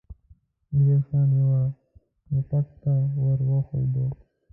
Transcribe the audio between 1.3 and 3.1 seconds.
يوه ټوپک ته